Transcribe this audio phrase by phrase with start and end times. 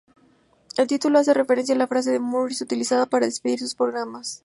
[0.77, 4.39] El título hace referencia a la frase que Murrow utilizaba para despedir sus programas.